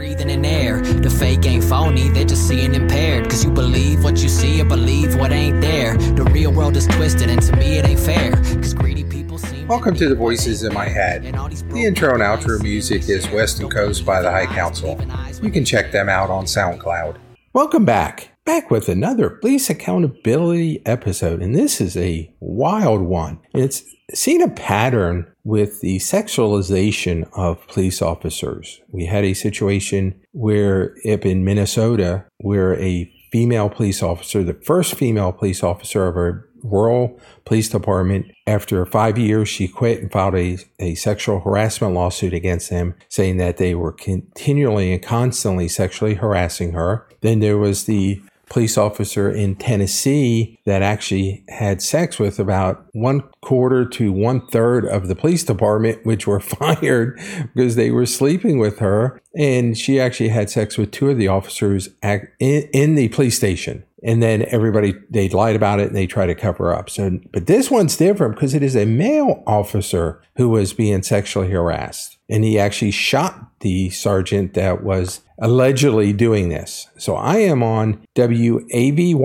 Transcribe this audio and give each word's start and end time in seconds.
breathing 0.00 0.30
in 0.30 0.46
air. 0.46 0.80
The 0.80 1.10
fake 1.10 1.44
ain't 1.44 1.62
phony, 1.62 2.08
they're 2.08 2.24
just 2.24 2.48
seeing 2.48 2.74
impaired. 2.74 3.28
Cause 3.28 3.44
you 3.44 3.50
believe 3.50 4.02
what 4.02 4.16
you 4.22 4.30
see 4.30 4.58
or 4.62 4.64
believe 4.64 5.14
what 5.16 5.30
ain't 5.30 5.60
there. 5.60 5.94
The 5.98 6.24
real 6.32 6.50
world 6.50 6.74
is 6.78 6.86
twisted, 6.86 7.28
and 7.28 7.42
to 7.42 7.54
me 7.56 7.76
it 7.76 7.86
ain't 7.86 8.00
fair. 8.00 8.32
Cause 8.32 8.72
greedy 8.72 9.04
people 9.04 9.36
seem. 9.36 9.68
Welcome 9.68 9.94
to 9.96 10.08
the 10.08 10.14
Voices 10.14 10.62
in 10.62 10.72
My 10.72 10.88
Head. 10.88 11.24
The 11.24 11.84
intro 11.84 12.14
and 12.14 12.22
outro 12.22 12.62
music 12.62 13.10
is 13.10 13.28
Western 13.28 13.68
Coast 13.68 14.06
by 14.06 14.22
the 14.22 14.30
High 14.30 14.46
Council. 14.46 14.98
You 15.42 15.50
can 15.50 15.66
check 15.66 15.92
them 15.92 16.08
out 16.08 16.30
on 16.30 16.46
SoundCloud. 16.46 17.18
Welcome 17.52 17.84
back. 17.84 18.30
Back 18.46 18.70
with 18.70 18.88
another 18.88 19.28
police 19.28 19.68
accountability 19.68 20.80
episode, 20.86 21.42
and 21.42 21.54
this 21.54 21.78
is 21.78 21.94
a 21.98 22.34
wild 22.40 23.02
one. 23.02 23.38
It's 23.52 23.84
seen 24.14 24.42
a 24.42 24.48
pattern 24.48 25.26
with 25.44 25.80
the 25.80 25.98
sexualization 25.98 27.28
of 27.32 27.66
police 27.68 28.02
officers. 28.02 28.80
We 28.90 29.06
had 29.06 29.24
a 29.24 29.34
situation 29.34 30.20
where 30.32 30.96
up 31.10 31.24
in 31.26 31.44
Minnesota 31.44 32.24
where 32.38 32.78
a 32.80 33.10
female 33.32 33.68
police 33.68 34.02
officer, 34.02 34.42
the 34.42 34.54
first 34.54 34.94
female 34.94 35.32
police 35.32 35.62
officer 35.62 36.06
of 36.06 36.16
a 36.16 36.42
rural 36.62 37.18
police 37.44 37.68
department, 37.68 38.26
after 38.46 38.84
five 38.84 39.18
years, 39.18 39.48
she 39.48 39.68
quit 39.68 40.00
and 40.00 40.12
filed 40.12 40.34
a, 40.34 40.58
a 40.78 40.94
sexual 40.94 41.40
harassment 41.40 41.94
lawsuit 41.94 42.34
against 42.34 42.70
them, 42.70 42.94
saying 43.08 43.38
that 43.38 43.56
they 43.56 43.74
were 43.74 43.92
continually 43.92 44.92
and 44.92 45.02
constantly 45.02 45.68
sexually 45.68 46.14
harassing 46.14 46.72
her. 46.72 47.06
Then 47.20 47.40
there 47.40 47.58
was 47.58 47.84
the 47.84 48.20
police 48.50 48.76
officer 48.76 49.30
in 49.30 49.56
Tennessee 49.56 50.58
that 50.66 50.82
actually 50.82 51.42
had 51.48 51.80
sex 51.80 52.18
with 52.18 52.38
about 52.38 52.84
one 52.92 53.22
quarter 53.40 53.88
to 53.88 54.12
one 54.12 54.46
third 54.48 54.84
of 54.84 55.08
the 55.08 55.14
police 55.14 55.44
department, 55.44 56.04
which 56.04 56.26
were 56.26 56.40
fired 56.40 57.18
because 57.54 57.76
they 57.76 57.90
were 57.90 58.06
sleeping 58.06 58.58
with 58.58 58.80
her. 58.80 59.22
And 59.36 59.78
she 59.78 59.98
actually 59.98 60.28
had 60.28 60.50
sex 60.50 60.76
with 60.76 60.90
two 60.90 61.08
of 61.08 61.16
the 61.16 61.28
officers 61.28 61.88
in, 62.02 62.28
in 62.40 62.96
the 62.96 63.08
police 63.08 63.36
station 63.36 63.84
and 64.02 64.22
then 64.22 64.44
everybody 64.48 64.94
they 65.10 65.28
lied 65.28 65.56
about 65.56 65.80
it 65.80 65.88
and 65.88 65.96
they 65.96 66.06
try 66.06 66.26
to 66.26 66.34
cover 66.34 66.72
up. 66.74 66.90
So, 66.90 67.20
but 67.32 67.46
this 67.46 67.70
one's 67.70 67.96
different 67.96 68.34
because 68.34 68.54
it 68.54 68.62
is 68.62 68.76
a 68.76 68.86
male 68.86 69.42
officer 69.46 70.22
who 70.36 70.48
was 70.48 70.72
being 70.72 71.02
sexually 71.02 71.50
harassed, 71.50 72.18
and 72.28 72.44
he 72.44 72.58
actually 72.58 72.92
shot 72.92 73.60
the 73.60 73.90
sergeant 73.90 74.54
that 74.54 74.82
was 74.82 75.20
allegedly 75.40 76.12
doing 76.12 76.48
this. 76.48 76.88
So, 76.98 77.16
I 77.16 77.38
am 77.38 77.62
on 77.62 78.04
wavy.com. 78.16 79.20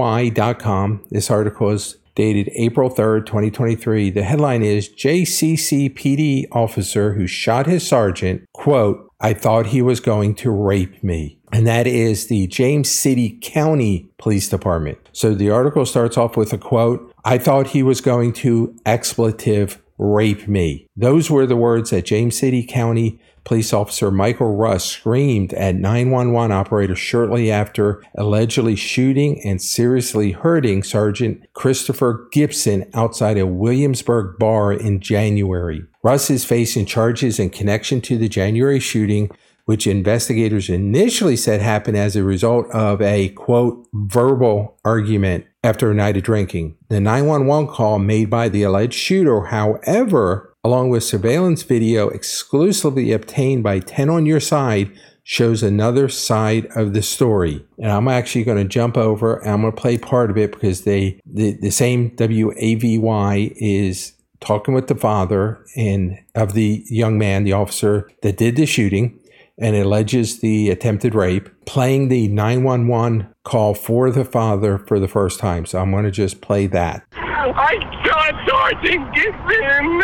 This 1.11 1.29
article 1.29 1.69
is 1.69 1.97
dated 2.15 2.49
April 2.55 2.89
3rd, 2.89 3.25
2023. 3.25 4.09
The 4.09 4.23
headline 4.23 4.63
is 4.63 4.89
JCCPD 4.89 6.45
officer 6.51 7.13
who 7.13 7.27
shot 7.27 7.67
his 7.67 7.85
sergeant, 7.85 8.45
quote, 8.53 9.11
I 9.19 9.33
thought 9.33 9.67
he 9.67 9.81
was 9.81 9.99
going 9.99 10.35
to 10.35 10.51
rape 10.51 11.03
me 11.03 11.39
and 11.55 11.65
that 11.65 11.87
is 11.87 12.27
the 12.27 12.47
James 12.47 12.89
City 12.89 13.39
County 13.41 14.09
Police 14.17 14.49
Department. 14.49 14.97
So 15.13 15.33
the 15.33 15.49
article 15.49 15.85
starts 15.85 16.17
off 16.17 16.35
with 16.35 16.51
a 16.51 16.57
quote 16.57 17.13
I 17.23 17.37
thought 17.37 17.67
he 17.67 17.81
was 17.81 18.01
going 18.01 18.33
to 18.33 18.75
expletive 18.85 19.81
rape 19.97 20.47
me. 20.47 20.87
Those 20.95 21.29
were 21.29 21.45
the 21.45 21.55
words 21.55 21.89
that 21.89 22.05
James 22.05 22.37
City 22.37 22.65
County 22.65 23.19
police 23.45 23.71
officer 23.71 24.11
Michael 24.11 24.55
Russ 24.55 24.83
screamed 24.83 25.53
at 25.53 25.75
911 25.75 26.51
operator 26.51 26.95
shortly 26.95 27.51
after 27.51 28.03
allegedly 28.17 28.75
shooting 28.75 29.39
and 29.45 29.61
seriously 29.61 30.31
hurting 30.31 30.83
Sergeant 30.83 31.45
Christopher 31.53 32.27
Gibson 32.31 32.89
outside 32.93 33.37
a 33.37 33.45
Williamsburg 33.45 34.37
bar 34.39 34.73
in 34.73 34.99
January. 34.99 35.85
Russ 36.03 36.29
is 36.29 36.43
facing 36.43 36.85
charges 36.85 37.39
in 37.39 37.51
connection 37.51 38.01
to 38.01 38.17
the 38.17 38.27
January 38.27 38.79
shooting 38.79 39.29
which 39.65 39.87
investigators 39.87 40.69
initially 40.69 41.35
said 41.35 41.61
happened 41.61 41.97
as 41.97 42.15
a 42.15 42.23
result 42.23 42.69
of 42.71 43.01
a 43.01 43.29
quote 43.29 43.87
verbal 43.93 44.77
argument 44.85 45.45
after 45.63 45.91
a 45.91 45.95
night 45.95 46.17
of 46.17 46.23
drinking. 46.23 46.77
The 46.89 46.99
911 46.99 47.73
call 47.73 47.99
made 47.99 48.29
by 48.29 48.49
the 48.49 48.63
alleged 48.63 48.93
shooter, 48.93 49.45
however, 49.45 50.53
along 50.63 50.89
with 50.89 51.03
surveillance 51.03 51.63
video 51.63 52.09
exclusively 52.09 53.11
obtained 53.11 53.63
by 53.63 53.79
10 53.79 54.09
on 54.09 54.25
your 54.25 54.39
side, 54.39 54.91
shows 55.23 55.63
another 55.63 56.07
side 56.07 56.67
of 56.75 56.93
the 56.93 57.01
story. 57.01 57.65
And 57.79 57.91
I'm 57.91 58.07
actually 58.07 58.43
going 58.43 58.59
to 58.59 58.69
jump 58.69 58.95
over 58.95 59.37
and 59.37 59.51
I'm 59.51 59.61
going 59.61 59.73
to 59.73 59.81
play 59.81 59.97
part 59.97 60.29
of 60.29 60.37
it 60.37 60.51
because 60.51 60.83
they 60.83 61.19
the, 61.25 61.57
the 61.59 61.71
same 61.71 62.11
WAVY 62.11 63.53
is 63.57 64.13
talking 64.39 64.75
with 64.75 64.87
the 64.87 64.95
father 64.95 65.65
and 65.75 66.19
of 66.35 66.53
the 66.53 66.85
young 66.89 67.17
man, 67.17 67.43
the 67.43 67.53
officer 67.53 68.07
that 68.21 68.37
did 68.37 68.55
the 68.55 68.67
shooting 68.67 69.19
and 69.57 69.75
alleges 69.75 70.39
the 70.39 70.69
attempted 70.69 71.15
rape, 71.15 71.49
playing 71.65 72.09
the 72.09 72.27
911 72.27 73.27
call 73.43 73.73
for 73.73 74.11
the 74.11 74.25
father 74.25 74.77
for 74.77 74.99
the 74.99 75.07
first 75.07 75.39
time. 75.39 75.65
So 75.65 75.79
I'm 75.79 75.91
going 75.91 76.03
to 76.03 76.11
just 76.11 76.41
play 76.41 76.67
that. 76.67 77.05
I 77.13 77.75
shot 78.03 78.33
Sergeant 78.49 79.15
Gibson. 79.15 79.99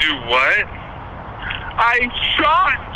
Do 0.00 0.14
what? 0.28 0.66
I 1.76 2.08
shot 2.36 2.94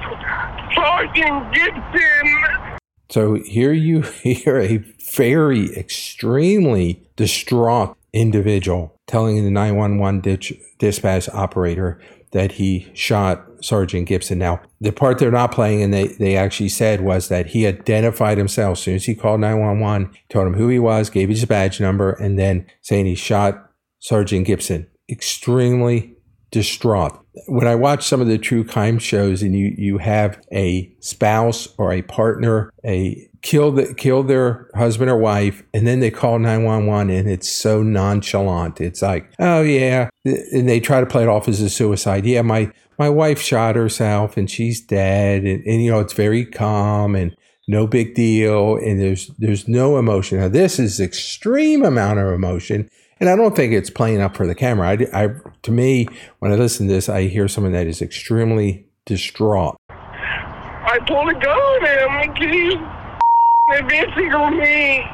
Sergeant 0.74 1.54
Gibson. 1.54 2.78
So 3.10 3.34
here 3.34 3.72
you 3.72 4.02
hear 4.22 4.58
a 4.58 4.78
very 4.78 5.74
extremely 5.76 7.08
distraught 7.16 7.96
individual 8.12 8.94
telling 9.06 9.42
the 9.44 9.50
911 9.50 10.20
ditch, 10.20 10.52
dispatch 10.78 11.28
operator 11.30 12.00
that 12.32 12.52
he 12.52 12.90
shot 12.94 13.46
Sergeant 13.62 14.06
Gibson. 14.06 14.38
Now, 14.38 14.60
the 14.80 14.92
part 14.92 15.18
they're 15.18 15.30
not 15.30 15.52
playing 15.52 15.82
and 15.82 15.92
they, 15.92 16.08
they 16.08 16.36
actually 16.36 16.68
said 16.68 17.00
was 17.00 17.28
that 17.28 17.48
he 17.48 17.66
identified 17.66 18.38
himself. 18.38 18.78
As 18.78 18.84
soon 18.84 18.96
as 18.96 19.04
he 19.04 19.14
called 19.14 19.40
911, 19.40 20.10
told 20.28 20.46
him 20.46 20.54
who 20.54 20.68
he 20.68 20.78
was, 20.78 21.10
gave 21.10 21.28
his 21.28 21.44
badge 21.44 21.80
number, 21.80 22.12
and 22.12 22.38
then 22.38 22.66
saying 22.82 23.06
he 23.06 23.14
shot 23.14 23.70
Sergeant 23.98 24.46
Gibson. 24.46 24.86
Extremely 25.08 26.14
distraught. 26.50 27.18
When 27.46 27.66
I 27.66 27.74
watch 27.74 28.06
some 28.06 28.20
of 28.20 28.26
the 28.26 28.38
true 28.38 28.64
crime 28.64 28.98
shows 28.98 29.42
and 29.42 29.54
you, 29.54 29.74
you 29.76 29.98
have 29.98 30.40
a 30.52 30.92
spouse 31.00 31.68
or 31.78 31.92
a 31.92 32.02
partner, 32.02 32.70
a 32.84 33.28
kill 33.42 33.72
the, 33.72 33.94
kill 33.94 34.22
their 34.22 34.68
husband 34.74 35.10
or 35.10 35.16
wife 35.16 35.62
and 35.72 35.86
then 35.86 36.00
they 36.00 36.10
call 36.10 36.38
911 36.38 37.14
and 37.14 37.28
it's 37.28 37.50
so 37.50 37.82
nonchalant. 37.82 38.80
It's 38.80 39.02
like 39.02 39.32
oh 39.38 39.62
yeah. 39.62 40.08
And 40.24 40.68
they 40.68 40.80
try 40.80 41.00
to 41.00 41.06
play 41.06 41.22
it 41.22 41.28
off 41.28 41.48
as 41.48 41.60
a 41.60 41.70
suicide. 41.70 42.26
Yeah 42.26 42.42
my 42.42 42.70
my 42.98 43.08
wife 43.08 43.40
shot 43.40 43.76
herself 43.76 44.36
and 44.36 44.50
she's 44.50 44.80
dead. 44.80 45.44
And, 45.44 45.64
and 45.64 45.84
you 45.84 45.90
know 45.90 46.00
it's 46.00 46.14
very 46.14 46.44
calm 46.44 47.14
and 47.14 47.34
no 47.68 47.86
big 47.86 48.14
deal. 48.14 48.76
And 48.76 49.00
there's 49.00 49.28
there's 49.38 49.68
no 49.68 49.98
emotion. 49.98 50.38
Now 50.38 50.48
this 50.48 50.78
is 50.78 51.00
extreme 51.00 51.84
amount 51.84 52.18
of 52.18 52.32
emotion 52.32 52.88
and 53.20 53.28
I 53.28 53.36
don't 53.36 53.56
think 53.56 53.72
it's 53.72 53.90
playing 53.90 54.20
up 54.20 54.36
for 54.36 54.46
the 54.46 54.54
camera. 54.54 54.88
I, 54.88 55.24
I, 55.24 55.28
to 55.62 55.70
me, 55.70 56.08
when 56.38 56.52
I 56.52 56.56
listen 56.56 56.88
to 56.88 56.92
this, 56.94 57.08
I 57.08 57.22
hear 57.24 57.48
someone 57.48 57.72
that 57.72 57.86
is 57.86 58.00
extremely 58.02 58.84
distraught. 59.06 59.76
I 59.90 60.98
pulled 61.06 61.28
a 61.28 61.34
gun 61.34 61.58
on 61.58 62.26
him 62.26 62.32
because 62.32 62.54
he's 62.54 63.78
advancing 63.78 64.32
on 64.32 64.58
me. 64.58 65.04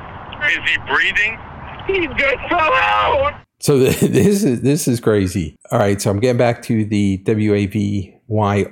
Is 0.46 0.70
he 0.70 0.78
breathing? 0.86 1.38
He 1.86 2.06
just 2.18 2.48
fell 2.48 2.72
out. 2.72 3.43
So 3.60 3.78
this 3.78 4.44
is 4.44 4.62
this 4.62 4.88
is 4.88 5.00
crazy. 5.00 5.56
All 5.70 5.78
right, 5.78 6.00
so 6.00 6.10
I'm 6.10 6.20
getting 6.20 6.38
back 6.38 6.62
to 6.64 6.84
the 6.84 7.18
WAVY 7.24 8.14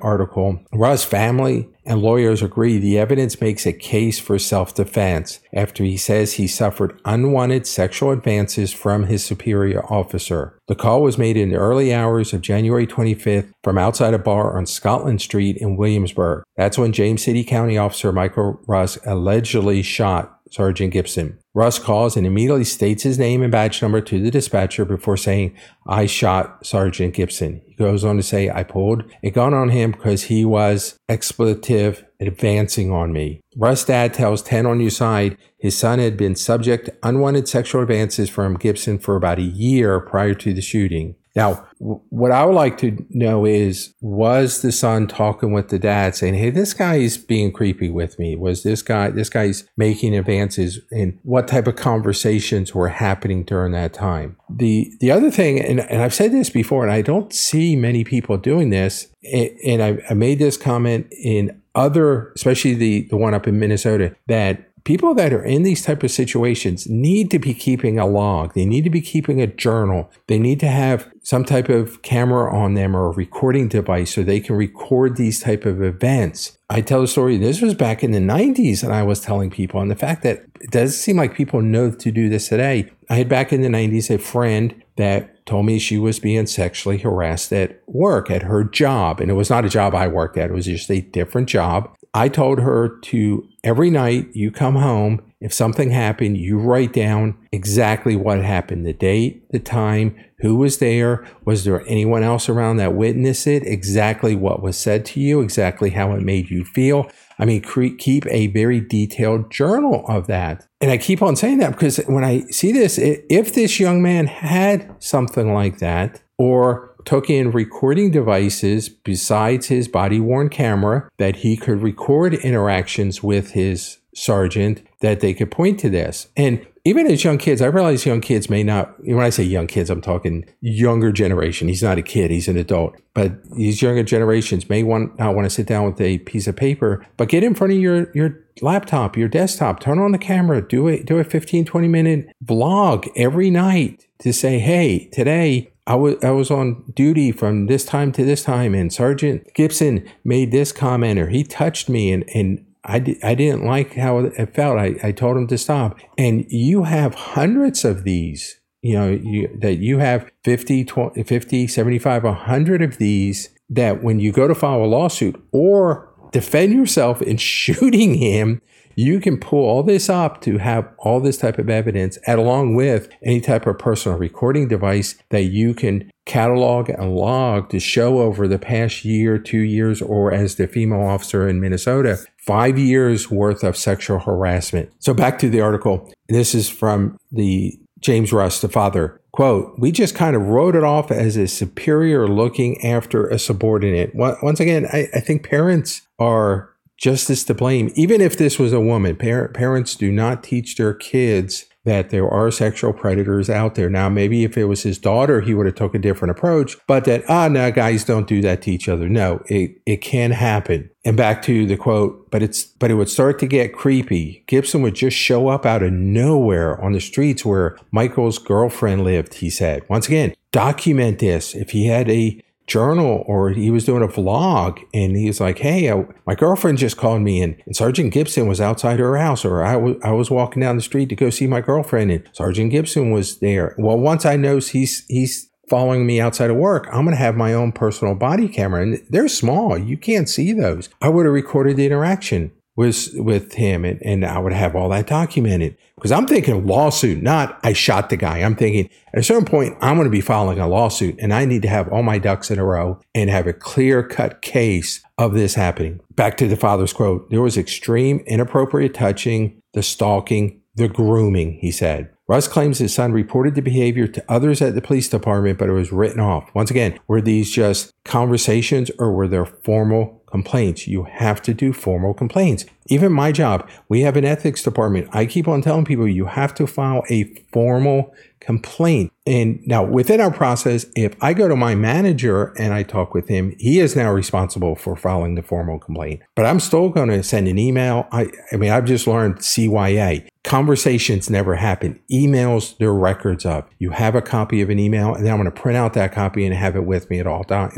article. 0.01 0.61
Russ' 0.73 1.05
family 1.05 1.69
and 1.85 2.01
lawyers 2.01 2.43
agree 2.43 2.79
the 2.79 2.99
evidence 2.99 3.41
makes 3.41 3.67
a 3.67 3.73
case 3.73 4.19
for 4.21 4.39
self-defense 4.39 5.41
after 5.53 5.83
he 5.83 5.97
says 5.97 6.35
he 6.35 6.47
suffered 6.47 7.01
unwanted 7.05 7.67
sexual 7.67 8.13
advances 8.13 8.73
from 8.73 9.05
his 9.05 9.25
superior 9.25 9.85
officer. 9.93 10.59
The 10.69 10.75
call 10.75 11.03
was 11.03 11.19
made 11.19 11.37
in 11.37 11.51
the 11.51 11.57
early 11.57 11.93
hours 11.93 12.33
of 12.33 12.41
January 12.41 12.87
25th 12.87 13.53
from 13.65 13.79
outside 13.79 14.15
a 14.15 14.19
bar 14.19 14.57
on 14.57 14.67
Scotland 14.67 15.21
Street 15.21 15.57
in 15.57 15.77
Williamsburg. 15.77 16.45
That's 16.57 16.79
when 16.79 16.93
James 16.93 17.23
City 17.23 17.45
County 17.45 17.77
Officer 17.77 18.13
Michael 18.13 18.61
Russ 18.67 18.99
allegedly 19.05 19.83
shot 19.83 20.32
Sergeant 20.53 20.93
Gibson. 20.93 21.39
Russ 21.55 21.79
calls 21.79 22.17
and 22.17 22.27
immediately 22.27 22.65
states 22.65 23.03
his 23.03 23.19
name 23.19 23.43
and 23.43 23.51
badge 23.51 23.81
number 23.81 24.03
to 24.03 24.21
the 24.21 24.31
dispatcher 24.31 24.85
before 24.85 25.17
saying, 25.17 25.57
I 25.87 26.05
shot 26.05 26.65
Sergeant 26.67 27.15
Gibson. 27.15 27.63
He 27.67 27.75
goes 27.75 28.05
on 28.05 28.17
to 28.17 28.23
say, 28.23 28.51
I 28.51 28.63
pulled 28.63 29.05
a 29.23 29.31
gun 29.31 29.55
on 29.55 29.71
him 29.71 29.93
because 29.93 30.25
he 30.25 30.45
was 30.45 30.97
expletive 31.09 32.05
advancing 32.21 32.93
on 32.93 33.13
me. 33.13 33.41
Russ' 33.57 33.85
dad 33.85 34.15
tells 34.15 34.43
10 34.43 34.67
on 34.67 34.81
your 34.81 34.91
side 34.91 35.37
his 35.59 35.77
son 35.79 35.99
had 35.99 36.17
been 36.17 36.37
subject 36.37 36.87
to 36.87 36.97
unwanted 37.03 37.49
sexual 37.49 37.83
advances 37.83 38.29
from 38.29 38.55
Gibson 38.55 38.99
for 38.99 39.17
about 39.17 39.39
a 39.39 39.43
year 39.43 40.01
prior 40.01 40.35
to 40.35 40.53
the 40.53 40.61
shooting. 40.61 41.15
Now, 41.35 41.67
what 41.79 42.31
I 42.31 42.45
would 42.45 42.55
like 42.55 42.77
to 42.79 43.07
know 43.11 43.47
is 43.47 43.95
was 44.01 44.61
the 44.61 44.71
son 44.71 45.07
talking 45.07 45.53
with 45.53 45.69
the 45.69 45.79
dad 45.79 46.15
saying, 46.15 46.35
Hey, 46.35 46.51
this 46.51 46.75
guy 46.75 46.97
is 46.97 47.17
being 47.17 47.53
creepy 47.53 47.89
with 47.89 48.19
me? 48.19 48.37
Was 48.37 48.63
this 48.63 48.83
guy, 48.83 49.11
this 49.11 49.31
guy's 49.31 49.67
making 49.77 50.15
advances? 50.15 50.81
And 50.91 51.19
what 51.23 51.49
type 51.49 51.67
of 51.67 51.77
conversations 51.77 52.75
were 52.75 52.89
happening 52.89 53.45
during 53.45 53.73
that 53.73 53.95
time? 53.95 54.37
The, 54.51 54.93
the 55.01 55.11
other 55.11 55.31
thing, 55.31 55.59
and, 55.59 55.81
and 55.81 56.03
I've 56.03 56.15
said 56.15 56.33
this 56.33 56.51
before, 56.51 56.83
and 56.83 56.93
I 56.93 57.01
don't 57.01 57.33
see 57.33 57.77
many 57.77 58.05
people 58.05 58.37
doing 58.37 58.69
this, 58.71 59.09
and 59.25 59.83
I, 59.83 59.99
I 60.11 60.15
made 60.15 60.39
this 60.39 60.57
comment 60.57 61.07
in 61.13 61.63
other, 61.75 62.33
especially 62.37 62.75
the 62.75 63.07
the 63.09 63.17
one 63.17 63.35
up 63.35 63.47
in 63.47 63.59
Minnesota, 63.59 64.15
that 64.27 64.72
people 64.85 65.15
that 65.15 65.33
are 65.33 65.45
in 65.45 65.63
these 65.63 65.85
type 65.85 66.03
of 66.03 66.11
situations 66.11 66.89
need 66.89 67.31
to 67.31 67.39
be 67.39 67.55
keeping 67.55 67.99
a 67.99 68.07
log. 68.07 68.55
They 68.55 68.65
need 68.65 68.85
to 68.85 68.91
be 68.91 69.01
keeping 69.01 69.41
a 69.41 69.47
journal. 69.47 70.11
They 70.27 70.39
need 70.39 70.61
to 70.61 70.69
have 70.69 71.11
some 71.23 71.45
type 71.45 71.69
of 71.69 72.03
camera 72.03 72.55
on 72.55 72.75
them 72.75 72.97
or 72.97 73.07
a 73.07 73.13
recording 73.13 73.69
device 73.69 74.15
so 74.15 74.23
they 74.23 74.41
can 74.41 74.57
record 74.57 75.17
these 75.17 75.41
type 75.41 75.65
of 75.65 75.83
events. 75.83 76.59
I 76.69 76.81
tell 76.81 77.03
a 77.03 77.09
story 77.09 77.37
this 77.37 77.61
was 77.61 77.75
back 77.75 78.03
in 78.03 78.13
the 78.13 78.19
90s 78.19 78.83
and 78.83 78.93
i 78.93 79.03
was 79.03 79.21
telling 79.21 79.51
people 79.51 79.81
and 79.81 79.91
the 79.91 79.97
fact 79.97 80.23
that 80.23 80.45
it 80.61 80.71
doesn't 80.71 80.97
seem 80.97 81.17
like 81.17 81.35
people 81.35 81.61
know 81.61 81.91
to 81.91 82.11
do 82.11 82.29
this 82.29 82.49
today. 82.49 82.91
I 83.11 83.17
had 83.17 83.29
back 83.29 83.53
in 83.53 83.63
the 83.63 83.69
90s 83.69 84.15
a 84.15 84.19
friend 84.19 84.83
that 84.97 85.45
told 85.47 85.67
me 85.67 85.79
she 85.79 85.99
was 85.99 86.19
being 86.19 86.47
sexually 86.47 86.99
harassed 86.99 87.53
at 87.53 87.83
work 87.87 88.31
at 88.31 88.43
her 88.43 88.65
job 88.65 89.21
and 89.21 89.31
it 89.31 89.35
was 89.35 89.51
not 89.51 89.65
a 89.65 89.69
job 89.69 89.95
i 89.95 90.07
worked 90.07 90.37
at 90.37 90.51
it 90.51 90.53
was 90.53 90.67
just 90.67 90.91
a 90.91 91.01
different 91.01 91.49
job 91.49 91.95
I 92.15 92.29
told 92.29 92.61
her 92.61 92.99
to 93.05 93.49
every 93.65 93.91
night 93.91 94.29
you 94.35 94.51
come 94.51 94.77
home, 94.77 95.23
if 95.41 95.53
something 95.53 95.91
happened, 95.91 96.37
you 96.37 96.59
write 96.59 96.93
down 96.93 97.37
exactly 97.51 98.17
what 98.17 98.45
happened 98.45 98.87
the 98.87 98.93
date, 98.93 99.51
the 99.51 99.59
time, 99.59 100.15
who 100.39 100.57
was 100.57 100.79
there, 100.79 101.27
was 101.45 101.65
there 101.65 101.87
anyone 101.89 102.23
else 102.23 102.49
around 102.49 102.77
that 102.77 102.95
witnessed 102.95 103.47
it, 103.47 103.67
exactly 103.67 104.37
what 104.37 104.63
was 104.63 104.77
said 104.77 105.05
to 105.07 105.21
you, 105.21 105.41
exactly 105.41 105.91
how 105.91 106.13
it 106.13 106.21
made 106.21 106.51
you 106.51 106.65
feel. 106.65 107.11
I 107.39 107.45
mean, 107.45 107.63
cre- 107.63 107.97
keep 107.99 108.27
a 108.27 108.49
very 108.49 108.81
detailed 108.81 109.51
journal 109.51 110.05
of 110.07 110.27
that. 110.27 110.67
And 110.81 110.91
I 110.91 110.99
keep 110.99 111.23
on 111.23 111.35
saying 111.35 111.59
that 111.59 111.73
because 111.73 111.97
when 112.07 112.25
I 112.25 112.43
see 112.51 112.73
this, 112.73 112.99
if 112.99 113.55
this 113.55 113.81
young 113.81 114.03
man 114.03 114.27
had 114.27 114.95
something 115.03 115.53
like 115.55 115.79
that, 115.79 116.23
or 116.39 116.92
took 117.05 117.31
in 117.31 117.51
recording 117.51 118.11
devices 118.11 118.89
besides 118.89 119.67
his 119.67 119.89
body 119.89 120.21
worn 120.21 120.49
camera 120.49 121.09
that 121.19 121.37
he 121.37 121.57
could 121.57 121.83
record 121.83 122.35
interactions 122.35 123.23
with 123.23 123.53
his 123.53 123.99
sergeant 124.15 124.87
that 125.01 125.21
they 125.21 125.35
could 125.35 125.51
point 125.51 125.81
to 125.81 125.91
this. 125.91 126.29
And 126.37 126.67
even 126.85 127.07
as 127.07 127.23
young 127.23 127.39
kids, 127.39 127.63
I 127.63 127.67
realize 127.67 128.05
young 128.05 128.21
kids 128.21 128.51
may 128.51 128.65
not, 128.65 128.95
when 129.05 129.21
I 129.21 129.31
say 129.31 129.45
young 129.45 129.69
kids, 129.69 129.89
I'm 129.89 130.01
talking 130.01 130.45
younger 130.61 131.13
generation. 131.13 131.69
He's 131.69 131.83
not 131.83 131.99
a 131.99 132.03
kid, 132.03 132.31
he's 132.33 132.49
an 132.49 132.57
adult. 132.57 132.97
But 133.15 133.45
these 133.53 133.81
younger 133.81 134.03
generations 134.03 134.69
may 134.69 134.83
want, 134.83 135.17
not 135.19 135.37
want 135.37 135.47
to 135.47 135.51
sit 135.51 135.67
down 135.67 135.85
with 135.85 136.01
a 136.01 136.19
piece 136.19 136.49
of 136.49 136.57
paper, 136.57 137.07
but 137.17 137.29
get 137.29 137.45
in 137.45 137.55
front 137.55 137.73
of 137.73 137.79
your, 137.79 138.11
your 138.15 138.41
laptop, 138.63 139.17
your 139.17 139.29
desktop, 139.29 139.79
turn 139.79 140.01
on 140.01 140.11
the 140.11 140.19
camera, 140.19 140.61
do 140.67 140.89
it, 140.89 141.07
do 141.07 141.19
a 141.19 141.25
15, 141.25 141.65
20 141.65 141.89
minute 141.89 142.29
vlog 142.45 143.09
every 143.17 143.51
night 143.51 144.07
to 144.19 144.33
say, 144.33 144.59
hey, 144.59 145.09
today 145.13 145.72
I 145.87 145.97
was 145.97 146.17
I 146.23 146.31
was 146.31 146.51
on 146.51 146.85
duty 146.95 147.33
from 147.33 147.67
this 147.67 147.85
time 147.85 148.13
to 148.13 148.25
this 148.25 148.45
time, 148.45 148.75
and 148.75 148.93
Sergeant 148.93 149.53
Gibson 149.55 150.09
made 150.25 150.53
this 150.53 150.71
comment, 150.73 151.19
or 151.19 151.29
he 151.29 151.43
touched 151.43 151.89
me, 151.89 152.13
and 152.13 152.25
and 152.35 152.65
I, 152.85 152.99
di- 152.99 153.23
I 153.23 153.35
didn't 153.35 153.65
like 153.65 153.95
how 153.95 154.19
it 154.19 154.55
felt. 154.55 154.79
I, 154.79 154.97
I 155.03 155.13
told 155.13 155.37
him 155.37 155.47
to 155.49 155.59
stop. 155.59 155.99
And 156.19 156.45
you 156.49 156.85
have 156.85 157.15
hundreds 157.15 157.85
of 157.85 158.05
these, 158.05 158.61
you 158.81 158.95
know, 158.95 159.11
you, 159.11 159.57
that 159.61 159.77
you 159.77 159.99
have 159.99 160.31
50, 160.45 160.85
20, 160.85 161.23
50, 161.23 161.67
75, 161.69 162.25
100 162.25 162.83
of 162.83 162.99
these 162.99 163.51
that 163.71 164.03
when 164.03 164.19
you 164.19 164.33
go 164.33 164.49
to 164.49 164.55
file 164.55 164.85
a 164.85 164.87
lawsuit 164.87 165.41
or 165.53 166.13
defend 166.33 166.73
yourself 166.73 167.23
in 167.23 167.37
shooting 167.39 168.15
him, 168.15 168.61
you 168.95 169.21
can 169.21 169.39
pull 169.39 169.65
all 169.65 169.83
this 169.83 170.09
up 170.09 170.41
to 170.43 170.59
have 170.59 170.89
all 170.99 171.21
this 171.21 171.39
type 171.39 171.59
of 171.59 171.71
evidence 171.71 172.19
and 172.27 172.39
along 172.39 172.75
with 172.75 173.09
any 173.23 173.41
type 173.41 173.67
of 173.67 173.79
personal 173.79 174.19
recording 174.19 174.69
device 174.69 175.17
that 175.31 175.45
you 175.45 175.75
can 175.75 176.11
catalog 176.25 176.89
and 176.89 177.15
log 177.15 177.69
to 177.71 177.81
show 177.81 178.21
over 178.21 178.47
the 178.47 178.59
past 178.59 179.05
year, 179.05 179.39
two 179.39 179.61
years, 179.61 180.01
or 180.01 180.33
as 180.33 180.55
the 180.55 180.67
female 180.69 181.03
officer 181.03 181.49
in 181.49 181.61
Minnesota, 181.61 182.19
five 182.39 182.79
years 182.79 183.31
worth 183.31 183.65
of 183.65 183.77
sexual 183.77 184.21
harassment. 184.21 184.91
So 184.99 185.15
back 185.15 185.39
to 185.41 185.51
the 185.51 185.61
article. 185.61 186.13
This 186.29 186.55
is 186.55 186.69
from 186.69 187.19
the 187.31 187.79
James 188.01 188.33
Russ, 188.33 188.61
the 188.61 188.69
father. 188.69 189.21
Quote, 189.33 189.79
we 189.79 189.91
just 189.93 190.15
kind 190.15 190.37
of 190.37 190.43
wrote 190.43 190.77
it 190.77 190.85
off 190.85 191.11
as 191.11 191.37
a 191.37 191.49
superior 191.49 192.29
looking 192.29 192.85
after 192.85 193.29
a 193.29 193.39
subordinate. 193.39 194.15
Once 194.15 194.61
again, 194.61 194.87
I, 194.93 195.09
I 195.15 195.21
think 195.21 195.49
parents 195.49 196.03
are 196.19 196.72
just 197.03 197.29
as 197.29 197.43
to 197.45 197.53
blame. 197.53 197.93
Even 197.97 198.21
if 198.21 198.39
this 198.39 198.59
was 198.59 198.73
a 198.73 198.81
woman, 198.81 199.17
par- 199.17 199.49
parents 199.49 199.97
do 199.97 200.11
not 200.11 200.43
teach 200.45 200.77
their 200.77 200.95
kids 200.95 201.67
that 201.85 202.11
there 202.11 202.29
are 202.29 202.49
sexual 202.53 202.93
predators 202.93 203.51
out 203.51 203.75
there. 203.75 203.91
Now, 203.91 204.09
maybe 204.09 204.45
if 204.45 204.57
it 204.57 204.67
was 204.67 204.85
his 204.85 204.99
daughter, 204.99 205.41
he 205.41 205.53
would 205.53 205.67
have 205.67 205.75
took 205.75 205.97
a 205.97 205.99
different 205.99 206.31
approach, 206.31 206.77
but 206.87 207.05
that, 207.07 207.25
ah, 207.29 207.49
no, 207.49 207.73
guys 207.73 208.05
don't 208.05 208.29
do 208.29 208.41
that 208.43 208.63
to 208.63 208.71
each 208.71 208.89
other. 208.89 209.09
No, 209.09 209.43
it, 209.47 209.73
it 209.85 209.97
can 209.97 210.31
happen. 210.31 210.91
And 211.05 211.17
back 211.17 211.43
to 211.43 211.67
the 211.67 211.77
quote, 211.77 212.31
but 212.31 212.41
it's, 212.41 212.63
but 212.63 212.93
it 212.93 212.95
would 212.95 213.11
start 213.11 213.41
to 213.41 213.49
get 213.49 213.75
creepy. 213.75 214.45
Gibson 214.47 214.83
would 214.83 214.95
just 214.95 215.17
show 215.17 215.49
up 215.49 215.67
out 215.67 215.83
of 215.83 215.93
nowhere 215.93 216.81
on 216.81 216.93
the 216.93 217.01
streets 217.01 217.45
where 217.45 217.77
Michael's 217.91 218.39
girlfriend 218.39 219.03
lived, 219.03 219.35
he 219.35 219.51
said. 219.51 219.83
Once 219.89 220.07
again, 220.07 220.35
document 220.53 221.19
this. 221.19 221.57
If 221.57 221.71
he 221.71 221.89
had 221.89 222.09
a 222.09 222.41
journal 222.73 223.23
or 223.27 223.51
he 223.51 223.71
was 223.71 223.85
doing 223.85 224.03
a 224.03 224.09
vlog 224.09 224.83
and 224.95 225.15
he 225.15 225.27
was 225.27 225.41
like, 225.41 225.59
Hey, 225.59 225.93
I, 225.93 226.07
my 226.27 226.35
girlfriend 226.35 226.79
just 226.79 226.97
called 226.97 227.21
me 227.21 227.43
and, 227.43 227.61
and 227.67 227.77
Sergeant 227.77 228.15
Gibson 228.15 228.49
was 228.49 228.61
outside 228.61 228.99
her 228.99 229.19
house 229.19 229.45
or 229.45 229.63
I, 229.63 229.75
w- 229.75 230.01
I 230.03 230.13
was 230.13 230.31
walking 230.31 230.61
down 230.61 230.77
the 230.77 230.83
street 230.83 231.11
to 231.11 231.15
go 231.15 231.29
see 231.29 231.47
my 231.47 231.61
girlfriend 231.61 232.11
and 232.11 232.27
Sergeant 232.33 232.71
Gibson 232.71 233.11
was 233.11 233.41
there. 233.41 233.75
Well, 233.77 233.99
once 233.99 234.25
I 234.25 234.37
know 234.37 234.57
he's, 234.57 235.05
he's 235.09 235.51
following 235.69 236.07
me 236.07 236.19
outside 236.19 236.51
of 236.51 236.57
work, 236.57 236.87
I'm 236.89 237.05
going 237.05 237.17
to 237.17 237.23
have 237.23 237.37
my 237.37 237.53
own 237.53 237.73
personal 237.73 238.15
body 238.15 238.49
camera 238.49 238.83
and 238.83 239.03
they're 239.11 239.29
small. 239.29 239.77
You 239.77 239.99
can't 239.99 240.29
see 240.29 240.55
those. 240.55 240.89
I 241.03 241.11
would 241.11 241.27
have 241.27 241.35
recorded 241.35 241.77
the 241.77 241.87
interaction 241.87 242.53
was 242.75 243.11
with 243.15 243.53
him 243.55 243.85
and, 243.85 244.01
and 244.03 244.25
I 244.25 244.39
would 244.39 244.53
have 244.53 244.75
all 244.75 244.89
that 244.91 245.07
documented 245.07 245.77
because 245.97 246.11
I'm 246.11 246.27
thinking 246.27 246.67
lawsuit, 246.67 247.23
not 247.23 247.59
I 247.63 247.75
shot 247.75 248.09
the 248.09 248.17
guy. 248.17 248.39
I'm 248.39 248.57
thinking 248.57 248.89
at 249.13 249.21
a 249.21 249.23
certain 249.23 249.45
point, 249.45 249.77
I'm 249.81 249.97
going 249.97 250.07
to 250.07 250.11
be 250.11 250.23
filing 250.23 250.59
a 250.59 250.67
lawsuit 250.67 251.17
and 251.19 251.35
I 251.35 251.45
need 251.45 251.63
to 251.63 251.69
have 251.69 251.89
all 251.89 252.03
my 252.03 252.19
ducks 252.19 252.51
in 252.51 252.59
a 252.59 252.65
row 252.65 253.01
and 253.15 253.29
have 253.29 253.47
a 253.47 253.53
clear 253.53 254.03
cut 254.03 254.41
case 254.41 255.03
of 255.19 255.35
this 255.35 255.55
happening. 255.55 256.01
Back 256.15 256.37
to 256.39 256.49
the 256.49 256.57
father's 256.57 256.93
quote. 256.93 257.29
There 257.31 257.43
was 257.43 257.59
extreme 257.59 258.21
inappropriate 258.21 258.95
touching, 258.95 259.61
the 259.75 259.83
stalking, 259.83 260.63
the 260.75 260.89
grooming, 260.89 261.59
he 261.61 261.71
said. 261.71 262.12
Russ 262.29 262.49
claims 262.49 262.79
his 262.79 262.95
son 262.95 263.13
reported 263.13 263.55
the 263.55 263.63
behavior 263.63 264.07
to 264.07 264.25
others 264.29 264.63
at 264.63 264.75
the 264.75 264.83
police 264.83 265.09
department, 265.09 265.59
but 265.59 265.69
it 265.69 265.73
was 265.73 265.93
written 265.93 266.21
off. 266.21 266.49
Once 266.55 266.71
again, 266.71 266.99
were 267.09 267.21
these 267.21 267.51
just 267.51 267.93
conversations 268.05 268.91
or 268.99 269.13
were 269.13 269.29
there 269.29 269.45
formal 269.45 270.23
complaints. 270.33 270.89
You 270.89 271.05
have 271.05 271.43
to 271.43 271.55
do 271.55 271.73
formal 271.73 272.15
complaints. 272.15 272.65
Even 272.87 273.13
my 273.13 273.33
job, 273.33 273.69
we 273.89 274.01
have 274.01 274.17
an 274.17 274.25
ethics 274.25 274.63
department. 274.63 275.09
I 275.13 275.27
keep 275.27 275.47
on 275.47 275.63
telling 275.63 275.85
people 275.85 276.09
you 276.09 276.25
have 276.25 276.55
to 276.55 276.67
file 276.67 277.05
a 277.11 277.25
formal 277.53 278.15
complaint. 278.41 279.13
And 279.27 279.61
now 279.67 279.85
within 279.85 280.21
our 280.21 280.33
process, 280.33 280.87
if 280.97 281.15
I 281.23 281.35
go 281.35 281.49
to 281.49 281.55
my 281.55 281.75
manager 281.75 282.55
and 282.59 282.73
I 282.73 282.83
talk 282.83 283.15
with 283.15 283.29
him, 283.29 283.55
he 283.59 283.79
is 283.79 283.95
now 283.95 284.11
responsible 284.11 284.75
for 284.75 284.97
filing 284.97 285.35
the 285.35 285.43
formal 285.43 285.79
complaint. 285.79 286.23
But 286.35 286.47
I'm 286.47 286.61
still 286.61 286.89
going 286.89 287.11
to 287.11 287.23
send 287.23 287.47
an 287.47 287.59
email. 287.59 288.09
I, 288.11 288.29
I 288.51 288.57
mean, 288.57 288.71
I've 288.71 288.87
just 288.87 289.07
learned 289.07 289.37
CYA. 289.37 290.27
Conversations 290.45 291.31
never 291.31 291.55
happen. 291.55 292.01
Emails, 292.11 292.77
they're 292.79 292.93
records 292.93 293.47
of. 293.47 293.65
You 293.79 293.91
have 293.91 294.17
a 294.17 294.21
copy 294.21 294.61
of 294.61 294.71
an 294.71 294.79
email, 294.81 295.15
and 295.15 295.25
then 295.25 295.33
I'm 295.33 295.39
going 295.39 295.51
to 295.51 295.61
print 295.61 295.77
out 295.77 295.95
that 295.95 296.13
copy 296.13 296.45
and 296.45 296.53
have 296.55 296.75
it 296.75 296.85
with 296.85 297.09
me 297.11 297.21
at 297.21 297.29
all 297.29 297.45
times. 297.45 297.75